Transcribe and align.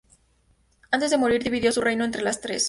Antes 0.89 1.11
de 1.11 1.19
morir, 1.19 1.43
dividió 1.43 1.71
su 1.71 1.79
reino 1.79 2.03
entre 2.05 2.23
las 2.23 2.41
tres. 2.41 2.59